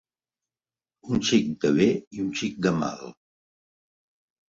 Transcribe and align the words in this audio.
Un 1.17 1.21
xic 1.29 1.53
de 1.67 1.73
bé 1.77 1.89
i 2.19 2.25
un 2.27 2.35
xic 2.43 2.59
de 2.67 2.75
mal. 2.83 3.15